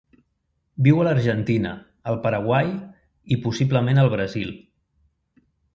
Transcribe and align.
Viu 0.87 1.01
a 1.01 1.05
l'Argentina, 1.07 1.75
el 2.13 2.19
Paraguai 2.25 2.73
i 3.37 3.41
possiblement 3.47 4.05
el 4.07 4.15
Brasil. 4.17 4.55